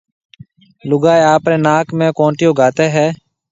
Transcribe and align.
لوگائيَ 0.89 1.23
آپريَ 1.35 1.55
ناڪ 1.65 1.87
۾ 1.99 2.07
ڪونٽيو 2.19 2.51
گھاتيَ 2.59 2.87
ھيََََ 2.95 3.07